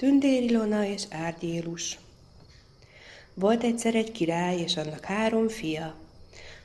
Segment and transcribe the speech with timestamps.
[0.00, 1.98] Tündér Ilona és Árgyélus
[3.34, 5.94] Volt egyszer egy király, és annak három fia.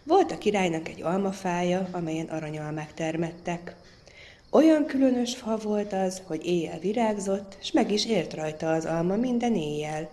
[0.04, 3.76] Volt a királynak egy almafája, amelyen aranyalmák termettek.
[4.50, 9.16] Olyan különös fa volt az, hogy éjjel virágzott, s meg is ért rajta az alma
[9.16, 10.10] minden éjjel.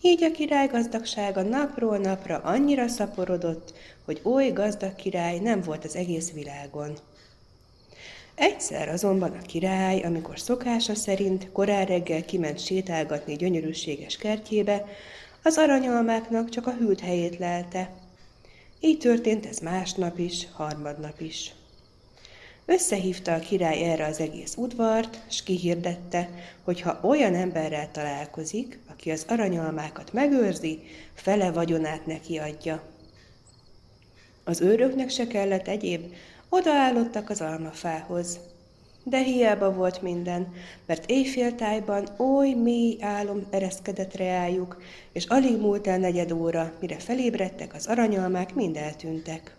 [0.00, 5.96] Így a király gazdagsága napról napra annyira szaporodott, hogy oly gazdag király nem volt az
[5.96, 6.98] egész világon.
[8.36, 14.84] Egyszer azonban a király, amikor szokása szerint korán reggel kiment sétálgatni gyönyörűséges kertjébe,
[15.42, 17.90] az aranyalmáknak csak a hűlt helyét lelte.
[18.80, 21.52] Így történt ez másnap is, harmadnap is.
[22.66, 26.28] Összehívta a király erre az egész udvart, s kihirdette,
[26.64, 30.80] hogy ha olyan emberrel találkozik, aki az aranyalmákat megőrzi,
[31.14, 32.82] fele vagyonát neki adja.
[34.44, 36.14] Az őröknek se kellett egyéb,
[36.48, 38.38] Odaállottak az almafához.
[39.04, 40.52] De hiába volt minden,
[40.86, 47.74] mert éjféltájban oly mély álom ereszkedett reájuk, és alig múlt el negyed óra, mire felébredtek,
[47.74, 49.56] az aranyalmák mind eltűntek.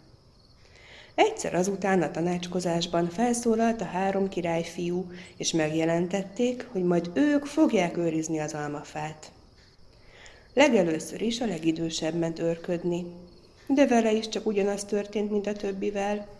[1.15, 8.39] Egyszer azután a tanácskozásban felszólalt a három királyfiú, és megjelentették, hogy majd ők fogják őrizni
[8.39, 9.31] az almafát.
[10.53, 13.05] Legelőször is a legidősebb ment őrködni,
[13.67, 16.27] de vele is csak ugyanaz történt, mint a többivel–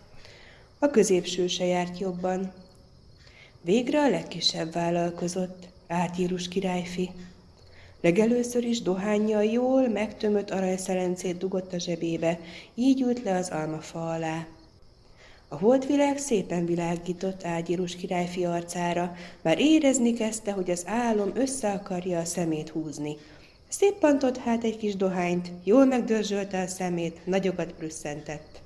[0.78, 2.52] a középső se járt jobban.
[3.60, 7.10] Végre a legkisebb vállalkozott, átírus királyfi.
[8.00, 12.40] Legelőször is dohányjal jól megtömött aranyszelencét dugott a zsebébe,
[12.74, 14.46] így ült le az almafa alá.
[15.48, 22.18] A holdvilág szépen világított ágyírus királyfi arcára, már érezni kezdte, hogy az álom össze akarja
[22.18, 23.16] a szemét húzni.
[23.68, 28.62] Széppantott hát egy kis dohányt, jól megdörzsölte a szemét, nagyokat brüsszentett.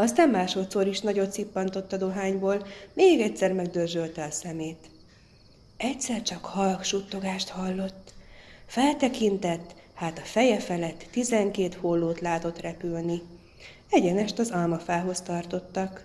[0.00, 4.90] Aztán másodszor is nagyot szippantott a dohányból, még egyszer megdörzsölte a szemét.
[5.76, 8.12] Egyszer csak halk suttogást hallott.
[8.66, 13.22] Feltekintett, hát a feje felett tizenkét hollót látott repülni.
[13.90, 16.04] Egyenest az almafához tartottak.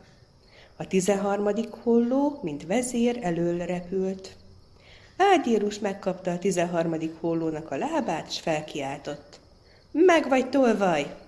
[0.75, 4.35] A tizenharmadik holló, mint vezér, elől repült.
[5.17, 9.39] Ágyérus megkapta a tizenharmadik hollónak a lábát, s felkiáltott.
[9.91, 11.22] Meg vagy tolvaj!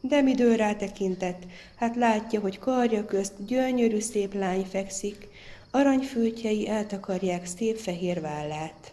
[0.00, 1.42] De midő rátekintett,
[1.76, 5.28] hát látja, hogy karja közt gyönyörű szép lány fekszik,
[5.70, 8.92] aranyfültjei eltakarják szép fehér vállát.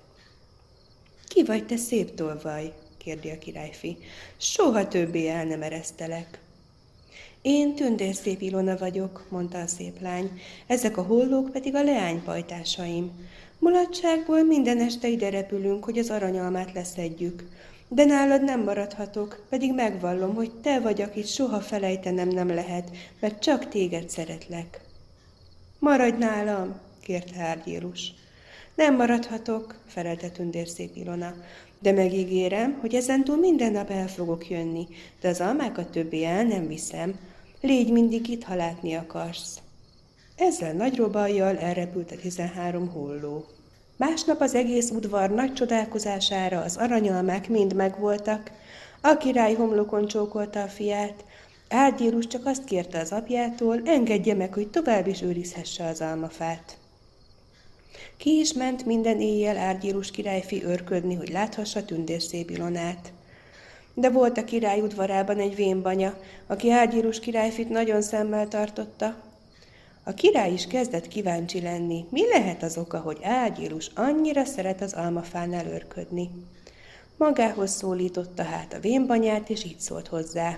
[1.27, 2.73] Ki vagy te szép tolvaj?
[2.97, 3.97] kérdi a királyfi.
[4.37, 6.39] Soha többé el nem eresztelek.
[7.41, 7.75] Én
[8.13, 13.11] szép Ilona vagyok, mondta a szép lány, ezek a hollók pedig a leánypajtásaim.
[13.59, 17.43] Mulatságból minden este ide repülünk, hogy az aranyalmát leszedjük.
[17.89, 22.89] De nálad nem maradhatok, pedig megvallom, hogy te vagy, akit soha felejtenem nem lehet,
[23.19, 24.81] mert csak téged szeretlek.
[25.79, 28.13] Maradj nálam, kérte Árgyélus.
[28.75, 30.31] Nem maradhatok, felelte
[30.65, 31.33] szép Ilona,
[31.79, 34.87] de megígérem, hogy ezentúl minden nap el fogok jönni,
[35.21, 37.19] de az almákat többé el nem viszem.
[37.61, 39.59] Légy mindig itt, ha látni akarsz.
[40.35, 43.45] Ezzel nagy robajjal elrepült a tizenhárom holló.
[43.97, 48.51] Másnap az egész udvar nagy csodálkozására az aranyalmák mind megvoltak,
[49.01, 51.23] a király homlokon csókolta a fiát,
[51.69, 56.77] Árdírus csak azt kérte az apjától, engedje meg, hogy tovább is őrizhesse az almafát.
[58.17, 63.11] Ki is ment minden éjjel Árdírus királyfi örködni, hogy láthassa tündérszép Ilonát.
[63.93, 69.15] De volt a király udvarában egy vénbanya, aki Árdírus királyfit nagyon szemmel tartotta,
[70.07, 74.93] a király is kezdett kíváncsi lenni, mi lehet az oka, hogy Ágyilus annyira szeret az
[74.93, 76.29] almafánál örködni.
[77.17, 80.57] Magához szólította hát a vénbanyát, és így szólt hozzá.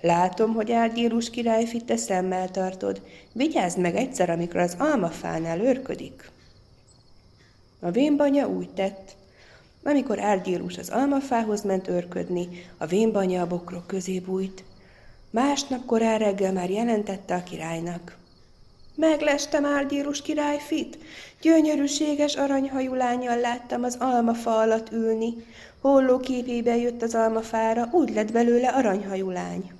[0.00, 3.02] Látom, hogy Ágyilus király te szemmel tartod.
[3.32, 6.30] Vigyázd meg egyszer, amikor az almafánál örködik.
[7.80, 9.16] A vénbanya úgy tett.
[9.84, 14.64] Amikor Árgyélus az almafához ment örködni, a vénbanya a bokrok közé bújt.
[15.32, 18.16] Másnap korán reggel már jelentette a királynak.
[18.94, 20.98] Meglestem Árdírus királyfit,
[21.40, 25.34] gyönyörűséges aranyhajú lányjal láttam az almafa alatt ülni.
[25.80, 29.70] Holló képében jött az almafára, úgy lett belőle aranyhajú lány.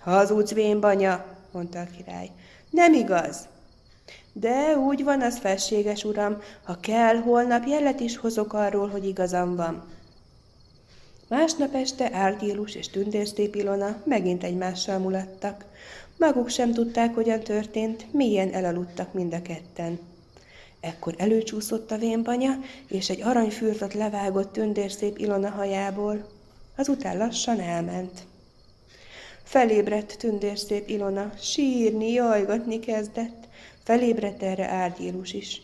[0.00, 2.30] Hazudsz, banya, mondta a király.
[2.70, 3.48] Nem igaz.
[4.32, 9.56] De úgy van az felséges uram, ha kell, holnap jelet is hozok arról, hogy igazam
[9.56, 9.84] van.
[11.32, 15.64] Másnap este Árgyélus és Tündérszép Ilona megint egymással mulattak.
[16.18, 19.98] Maguk sem tudták, hogyan történt, milyen elaludtak mind a ketten.
[20.80, 22.58] Ekkor előcsúszott a vénbanya,
[22.88, 26.28] és egy aranyfürtöt levágott tündérszép Ilona hajából.
[26.76, 28.22] Azután lassan elment.
[29.42, 33.48] Felébredt tündérszép Ilona, sírni, jajgatni kezdett.
[33.82, 35.62] Felébredt erre Árgyélus is.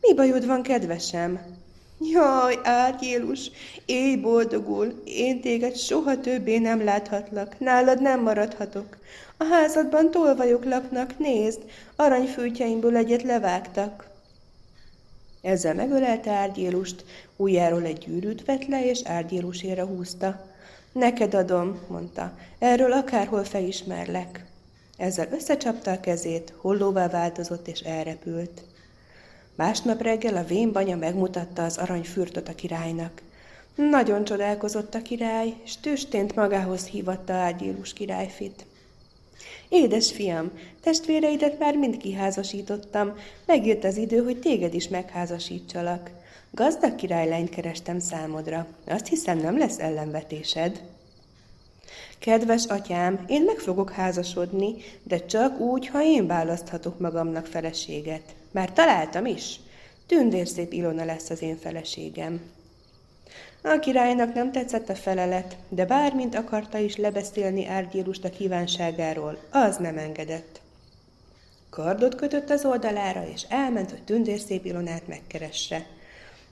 [0.00, 1.57] Mi bajod van, kedvesem?
[2.00, 3.50] Jaj, Árgyélus,
[3.86, 8.96] éj boldogul, én téged soha többé nem láthatlak, nálad nem maradhatok.
[9.36, 11.60] A házadban tolvajok laknak, nézd,
[11.96, 14.06] aranyfűtjeimből egyet levágtak.
[15.42, 17.04] Ezzel megölelte Árgyélust,
[17.36, 20.46] ujjáról egy gyűrűt vett le, és Árgyélusére húzta.
[20.92, 24.44] Neked adom, mondta, erről akárhol felismerlek.
[24.96, 28.62] Ezzel összecsapta a kezét, hollóvá változott és elrepült.
[29.58, 33.22] Másnap reggel a vénbanya megmutatta az aranyfürtöt a királynak.
[33.74, 38.66] Nagyon csodálkozott a király, és tüstént magához hívatta Árgyélus királyfit.
[39.68, 40.50] Édes fiam,
[40.80, 43.12] testvéreidet már mind kiházasítottam,
[43.46, 46.10] megjött az idő, hogy téged is megházasítsalak.
[46.50, 48.66] Gazdag királylányt kerestem számodra.
[48.86, 50.82] Azt hiszem, nem lesz ellenvetésed.
[52.18, 58.36] Kedves atyám, én meg fogok házasodni, de csak úgy, ha én választhatok magamnak feleséget.
[58.50, 59.60] Már találtam is.
[60.06, 62.40] Tündérszép Ilona lesz az én feleségem.
[63.62, 69.76] A királynak nem tetszett a felelet, de bármint akarta is lebeszélni Árgyélust a kívánságáról, az
[69.76, 70.60] nem engedett.
[71.70, 75.86] Kardot kötött az oldalára, és elment, hogy tündérszép Ilonát megkeresse.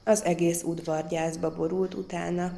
[0.04, 2.52] Az egész udvargyászba borult utána.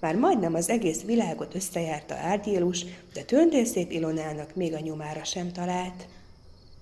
[0.00, 2.84] Már majdnem az egész világot összejárta Árgyélus,
[3.14, 6.06] de tündérszép Ilonának még a nyomára sem talált.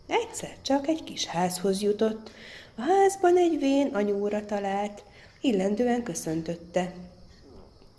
[0.06, 2.31] Egyszer csak egy kis házhoz jutott,
[2.75, 5.02] a házban egy vén anyóra talált,
[5.40, 6.93] illendően köszöntötte.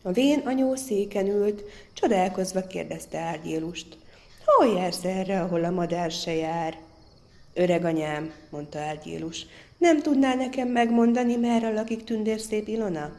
[0.01, 1.63] A vén anyó széken ült,
[1.93, 3.97] csodálkozva kérdezte Árgyélust.
[4.45, 6.77] Hol jársz erre, ahol a madár se jár?
[7.53, 9.45] Öreg anyám, mondta Árgyélus,
[9.77, 13.11] nem tudná nekem megmondani, merre lakik tündérszép Ilona?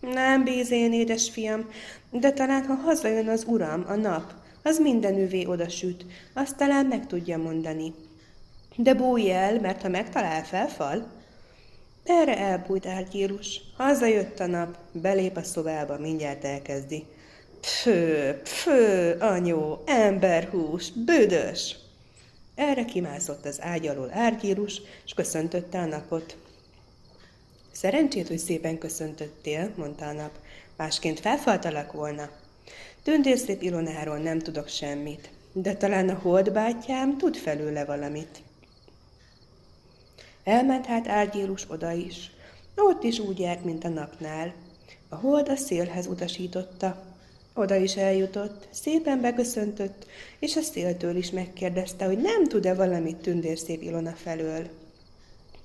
[0.00, 1.68] Nem bízén, édes fiam,
[2.10, 7.38] de talán, ha hazajön az uram, a nap, az mindenüvé odasüt, azt talán meg tudja
[7.38, 7.94] mondani.
[8.76, 11.06] De bújj el, mert ha megtalál, felfal.
[12.04, 13.60] Erre elbújt Árgyírus.
[13.76, 17.04] Hazajött a nap, belép a szobába, mindjárt elkezdi.
[17.60, 21.76] Pfő, pfő, anyó, emberhús, büdös!
[22.54, 26.36] Erre kimászott az ágy alól Árgyírus, és köszöntötte a napot.
[27.72, 30.30] Szerencsét, hogy szépen köszöntöttél, mondta a nap.
[30.76, 32.30] Másként felfaltalak volna.
[33.02, 38.42] Tündérszép Ilonáról nem tudok semmit, de talán a holdbátyám tud felőle valamit.
[40.44, 42.30] Elment hát Árgyélus oda is.
[42.76, 44.54] Ott is úgy járt, mint a napnál.
[45.08, 47.04] A hold a szélhez utasította.
[47.54, 50.06] Oda is eljutott, szépen beköszöntött,
[50.38, 54.68] és a széltől is megkérdezte, hogy nem tud-e valamit tündérszép Ilona felől.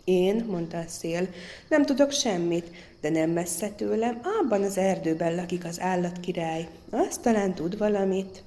[0.07, 1.27] Én, mondta a szél,
[1.69, 2.67] nem tudok semmit,
[3.01, 6.67] de nem messze tőlem, abban az erdőben lakik az állatkirály.
[6.89, 8.43] Azt talán tud valamit.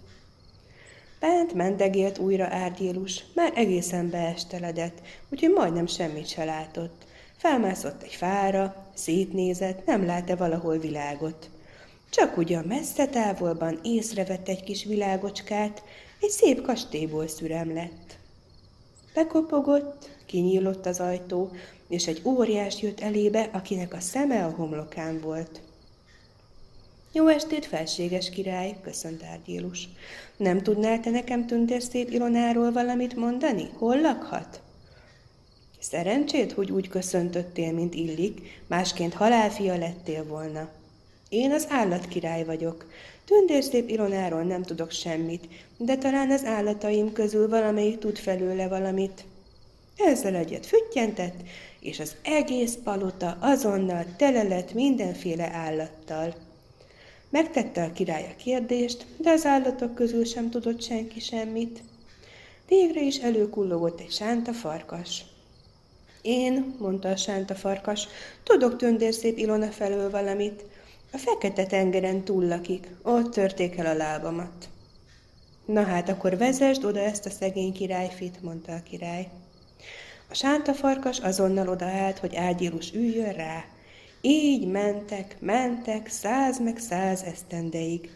[1.19, 7.05] Bent mendegélt újra Árgyélus, már egészen beesteledett, úgyhogy majdnem semmit se látott.
[7.37, 11.51] Felmászott egy fára, szétnézett, nem látta valahol világot.
[12.11, 15.83] Csak ugyan messze távolban észrevett egy kis világocskát,
[16.21, 18.19] egy szép kastélyból szürem lett.
[19.14, 21.50] Bekopogott, kinyílott az ajtó,
[21.88, 25.61] és egy óriás jött elébe, akinek a szeme a homlokán volt.
[27.12, 29.88] Jó estét, felséges király, köszönt Árgyélus.
[30.37, 33.71] Nem tudnál te nekem tündérszép Ilonáról valamit mondani?
[33.79, 34.61] Hol lakhat?
[35.79, 40.69] Szerencsét, hogy úgy köszöntöttél, mint illik, másként halálfia lettél volna.
[41.31, 42.85] Én az állatkirály vagyok.
[43.25, 49.25] Tündérszép Ilonáról nem tudok semmit, de talán az állataim közül valamelyik tud felőle valamit.
[49.97, 51.37] Ezzel egyet füttyentett,
[51.81, 56.35] és az egész palota azonnal tele lett mindenféle állattal.
[57.29, 61.83] Megtette a király a kérdést, de az állatok közül sem tudott senki semmit.
[62.69, 65.25] Végre is előkullogott egy sánta farkas.
[66.23, 68.09] Én, mondta a sánta farkas,
[68.43, 70.65] tudok tündérszép Ilona felől valamit.
[71.12, 74.69] A fekete tengeren túl lakik, ott törték el a lábamat.
[75.64, 79.29] Na hát, akkor vezesd oda ezt a szegény királyfit, mondta a király.
[80.31, 83.64] A sánta farkas azonnal odaállt, hogy ágyírus üljön rá,
[84.21, 88.11] így mentek, mentek, száz meg száz esztendeig.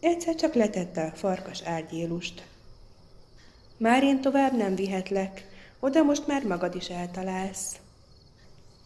[0.00, 2.42] Egyszer csak letette a farkas árgyélust.
[3.76, 5.46] Már én tovább nem vihetlek,
[5.80, 7.76] oda most már magad is eltalálsz.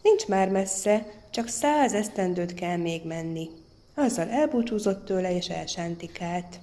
[0.05, 3.49] Nincs már messze, csak száz esztendőt kell még menni.
[3.95, 6.59] Azzal elbúcsúzott tőle és elsántikált.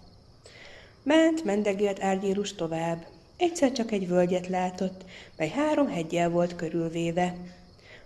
[1.03, 3.07] Ment, mendegélt árgyélus tovább.
[3.37, 5.05] Egyszer csak egy völgyet látott,
[5.37, 7.35] mely három hegyel volt körülvéve.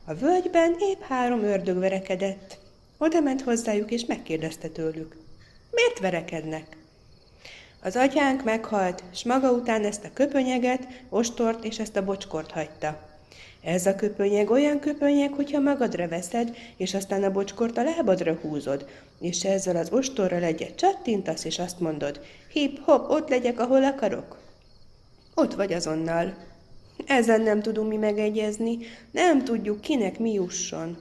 [0.05, 2.59] A völgyben épp három ördög verekedett.
[2.99, 5.17] Oda ment hozzájuk, és megkérdezte tőlük.
[5.71, 6.77] Miért verekednek?
[7.83, 13.16] Az atyánk meghalt, s maga után ezt a köpönyeget, ostort és ezt a bocskort hagyta.
[13.67, 18.87] Ez a köpönyeg olyan köpönyeg, hogyha magadra veszed, és aztán a bocskort a lábadra húzod,
[19.21, 22.21] és ezzel az ostorral egyet csattintasz, és azt mondod,
[22.53, 24.39] hip-hop, ott legyek, ahol akarok.
[25.35, 26.35] Ott vagy azonnal.
[27.07, 28.79] Ezen nem tudunk mi megegyezni,
[29.11, 30.97] nem tudjuk, kinek mi jusson.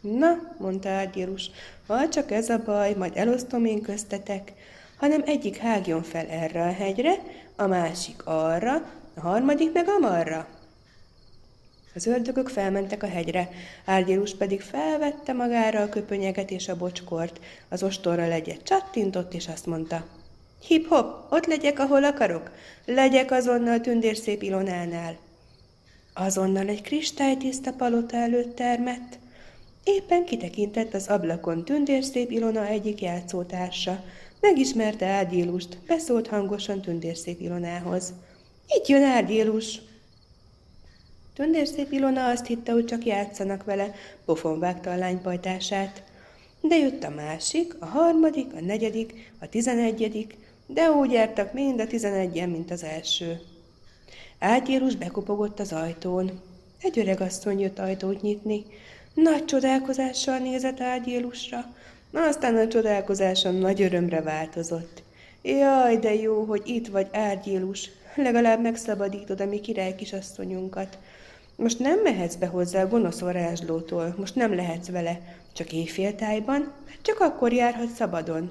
[0.00, 1.50] Na, mondta Árgyérus,
[1.86, 4.52] ha csak ez a baj, majd elosztom én köztetek,
[4.96, 7.14] hanem egyik hágjon fel erre a hegyre,
[7.56, 8.74] a másik arra,
[9.14, 10.60] a harmadik meg amarra.
[11.94, 13.48] Az ördögök felmentek a hegyre,
[13.84, 19.66] Árgyérus pedig felvette magára a köpönyeget és a bocskort, az ostorral egyet csattintott, és azt
[19.66, 20.06] mondta,
[20.66, 22.50] Hip-hop, ott legyek, ahol akarok,
[22.84, 25.16] legyek azonnal tündérszép Ilonánál.
[26.14, 29.18] Azonnal egy kristálytiszta palota előtt termett.
[29.84, 34.04] Éppen kitekintett az ablakon tündérszép Ilona egyik játszótársa.
[34.40, 38.12] Megismerte Árdílust, beszólt hangosan tündérszép Ilonához.
[38.68, 39.80] Itt jön Árdílus!
[41.34, 46.02] Tündérszép Ilona azt hitte, hogy csak játszanak vele, pofon vágta a lánypajtását.
[46.60, 50.36] De jött a másik, a harmadik, a negyedik, a tizenegyedik,
[50.66, 53.40] de úgy jártak mind a tizenegyen, mint az első.
[54.38, 56.40] Ágyérus bekopogott az ajtón.
[56.80, 58.64] Egy öreg asszony jött ajtót nyitni.
[59.14, 61.74] Nagy csodálkozással nézett Ágyélusra,
[62.12, 65.02] aztán a csodálkozása nagy örömre változott.
[65.42, 70.98] Jaj, de jó, hogy itt vagy, Árgyélus, legalább megszabadítod a mi király kisasszonyunkat.
[71.56, 75.20] Most nem mehetsz be hozzá a gonosz varázslótól, most nem lehetsz vele,
[75.52, 78.50] csak éjféltájban, csak akkor járhat szabadon.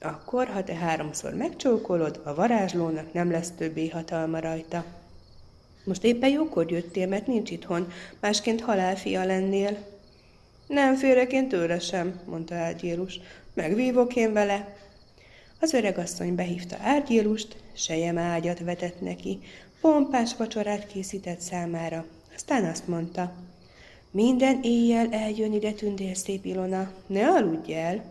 [0.00, 4.84] Akkor, ha te háromszor megcsókolod, a varázslónak nem lesz többé hatalma rajta.
[5.84, 9.76] Most éppen jókor jöttél, mert nincs itthon, másként halálfia lennél.
[10.66, 13.20] Nem félek én tőle sem, mondta Árgyélus.
[13.54, 14.76] Megvívok én vele.
[15.60, 19.38] Az öregasszony behívta Árgyélust, sejem ágyat vetett neki,
[19.80, 22.04] pompás vacsorát készített számára.
[22.42, 23.32] Aztán azt mondta,
[24.10, 28.04] minden éjjel eljön ide tündér szép Ilona, ne aludj el.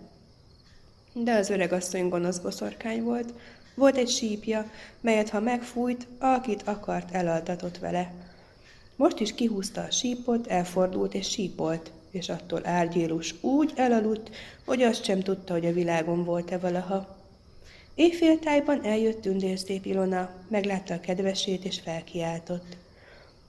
[1.14, 3.34] De az öregasszony gonosz boszorkány volt,
[3.76, 4.72] volt egy sípja,
[5.02, 8.14] melyet ha megfújt, akit akart, elaltatott vele.
[8.96, 14.30] Most is kihúzta a sípot, elfordult és sípolt, és attól árgyélus úgy elaludt,
[14.66, 17.18] hogy azt sem tudta, hogy a világon volt-e valaha.
[17.96, 22.80] Éjféltájban eljött tündérszép Ilona, meglátta a kedvesét és felkiáltott.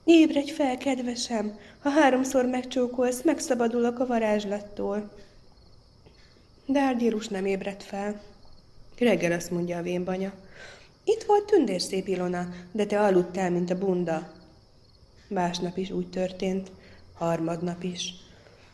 [0.05, 1.57] Ébredj fel, kedvesem!
[1.79, 5.11] Ha háromszor megcsókolsz, megszabadulok a varázslattól.
[6.65, 8.21] De Árgyérus nem ébredt fel.
[8.97, 10.33] Reggel azt mondja a vénbanya.
[11.03, 14.31] Itt volt tündérszép Ilona, de te aludtál, mint a bunda.
[15.27, 16.71] Másnap is úgy történt,
[17.13, 18.13] harmadnap is.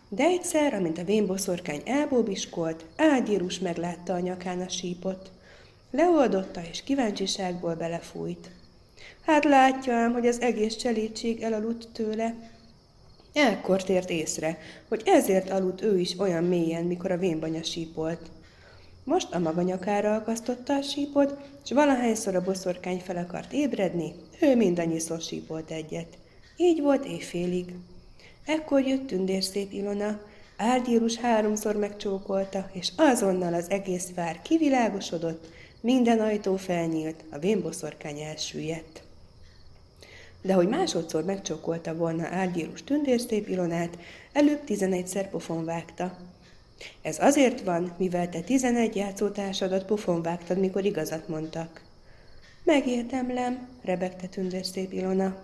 [0.10, 5.32] De egyszer, amint a vénboszorkány elbóbiskolt, Ágyírus meglátta a nyakán a sípot.
[5.92, 8.50] Leoldotta, és kíváncsiságból belefújt.
[9.26, 12.36] Hát látja ám, hogy az egész cselédség elaludt tőle.
[13.34, 18.32] Ekkor tért észre, hogy ezért aludt ő is olyan mélyen, mikor a vénbanya sípolt.
[19.04, 24.56] Most a maga nyakára akasztotta a sípot, és valahányszor a boszorkány fel akart ébredni, ő
[24.56, 26.18] mindannyiszor sípolt egyet.
[26.58, 27.74] Így volt éjfélig.
[28.46, 30.20] Ekkor jött tündérszép Ilona,
[30.58, 35.48] Árdírus háromszor megcsókolta, és azonnal az egész vár kivilágosodott,
[35.82, 39.04] minden ajtó felnyílt, a vénboszorkány elsüllyedt.
[40.42, 43.98] De hogy másodszor megcsókolta volna Árdírus tündérszép Ilonát,
[44.34, 46.18] előbb tizenegyszer pofon vágta.
[47.02, 51.82] Ez azért van, mivel te tizenegy játszótársadat pofon vágtad, mikor igazat mondtak.
[52.64, 55.36] Megérdemlem, rebegte tündérszép Ilona.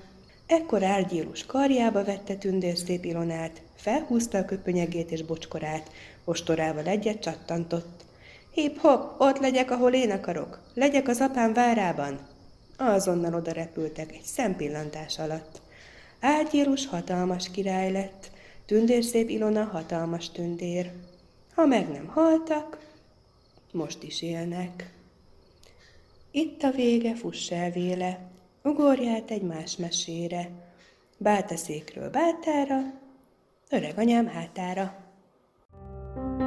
[0.48, 5.92] Ekkor Árgyélus karjába vette tündérszép Ilonát, felhúzta a köpönyegét és bocskorát,
[6.24, 8.05] ostorával egyet csattantott.
[8.56, 12.20] Hip-hop, ott legyek, ahol én akarok, legyek az apám várában.
[12.78, 15.62] Azonnal oda repültek egy szempillantás alatt.
[16.20, 18.32] Árgyélus hatalmas király lett,
[18.66, 20.92] tündérszép Ilona hatalmas tündér.
[21.56, 22.80] Ha meg nem haltak,
[23.72, 24.94] most is élnek.
[26.32, 28.20] Itt a vége, fuss el véle,
[28.64, 30.50] ugorját egy más mesére,
[31.18, 32.80] bátaszékről bátára,
[33.70, 35.04] öreg anyám hátára.
[36.16, 36.45] thank you